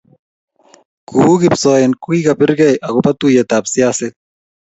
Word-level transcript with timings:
ku 1.07 1.19
kipsoen 1.41 1.91
kogigagibirgei 2.03 2.81
agoba 2.87 3.09
tuiyetab 3.19 3.63
siaset 3.71 4.13